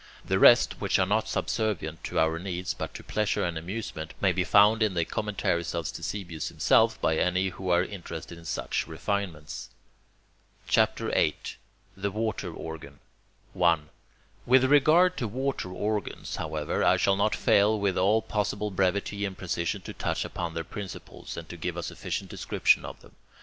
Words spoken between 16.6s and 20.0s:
I shall not fail with all possible brevity and precision to